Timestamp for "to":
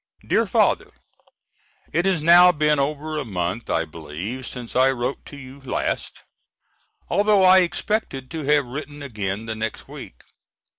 5.27-5.37, 8.31-8.43